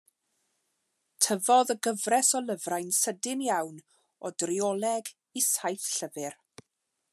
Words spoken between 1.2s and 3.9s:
Tyfodd y gyfres o lyfrau'n sydyn iawn